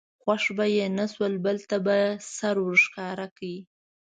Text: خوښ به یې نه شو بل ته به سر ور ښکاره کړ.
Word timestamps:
خوښ 0.21 0.43
به 0.57 0.65
یې 0.75 0.85
نه 0.97 1.05
شو 1.13 1.25
بل 1.45 1.57
ته 1.69 1.77
به 1.85 1.97
سر 2.35 2.55
ور 2.65 2.75
ښکاره 2.85 3.27
کړ. 3.37 3.49